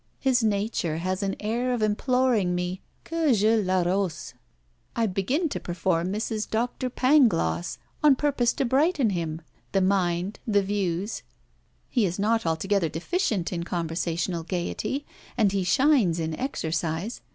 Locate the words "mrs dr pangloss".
6.11-7.77